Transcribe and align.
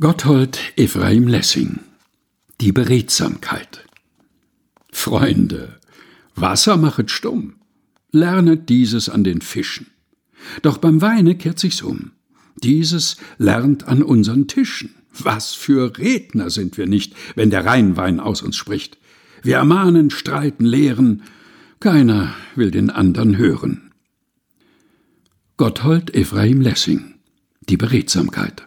Gotthold 0.00 0.58
Ephraim 0.76 1.28
Lessing 1.28 1.80
Die 2.58 2.72
Beredsamkeit 2.72 3.84
Freunde, 4.90 5.78
Wasser 6.34 6.78
machet 6.78 7.10
stumm, 7.10 7.56
lernet 8.10 8.70
dieses 8.70 9.10
an 9.10 9.24
den 9.24 9.42
Fischen. 9.42 9.88
Doch 10.62 10.78
beim 10.78 11.02
Weine 11.02 11.34
kehrt 11.34 11.58
sich's 11.58 11.82
um, 11.82 12.12
dieses 12.64 13.18
lernt 13.36 13.88
an 13.88 14.02
unseren 14.02 14.48
Tischen. 14.48 14.94
Was 15.12 15.52
für 15.52 15.98
Redner 15.98 16.48
sind 16.48 16.78
wir 16.78 16.86
nicht, 16.86 17.14
wenn 17.34 17.50
der 17.50 17.66
Rheinwein 17.66 18.20
aus 18.20 18.40
uns 18.40 18.56
spricht. 18.56 18.96
Wir 19.42 19.56
ermahnen, 19.56 20.08
streiten, 20.08 20.64
lehren, 20.64 21.24
keiner 21.78 22.34
will 22.54 22.70
den 22.70 22.88
andern 22.88 23.36
hören. 23.36 23.92
Gotthold 25.58 26.14
Ephraim 26.14 26.62
Lessing 26.62 27.16
Die 27.68 27.76
Beredsamkeit 27.76 28.66